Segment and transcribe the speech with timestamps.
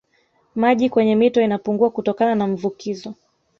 [0.55, 3.15] Maji kwenye mito inapungua kutokana na mvukizo